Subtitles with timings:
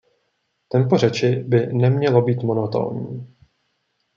[0.67, 3.27] Tempo řeči by nemělo být monotónní.